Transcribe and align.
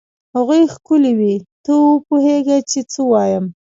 هغوی 0.35 0.61
ښکلې 0.73 1.11
وې؟ 1.19 1.35
ته 1.63 1.71
وپوهېږه 1.91 2.57
چې 2.69 2.79
څه 2.91 3.01
وایم. 3.11 3.45